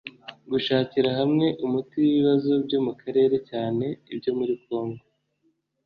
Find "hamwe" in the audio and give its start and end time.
1.19-1.47